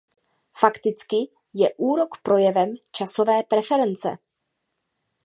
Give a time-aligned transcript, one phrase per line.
[0.57, 4.17] Fakticky je úrok projevem "časové preference".